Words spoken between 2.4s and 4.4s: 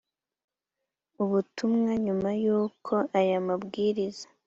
y uko aya mabwiriza